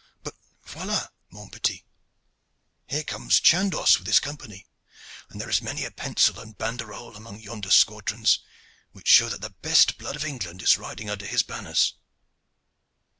[0.23, 0.33] But
[0.65, 1.85] voila, mon petit,
[2.87, 4.65] here comes Chandos and his company,
[5.29, 8.39] and there is many a pensil and banderole among yonder squadrons
[8.93, 11.93] which show that the best blood of England is riding under his banners."